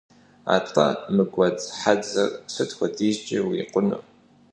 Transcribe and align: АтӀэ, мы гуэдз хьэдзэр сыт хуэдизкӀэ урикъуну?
АтӀэ, 0.55 0.85
мы 1.15 1.23
гуэдз 1.33 1.65
хьэдзэр 1.79 2.29
сыт 2.53 2.69
хуэдизкӀэ 2.77 3.37
урикъуну? 3.45 3.99